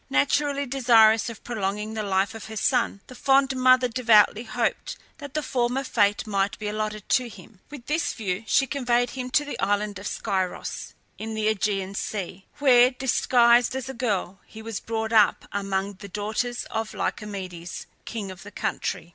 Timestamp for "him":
7.29-7.59, 9.11-9.29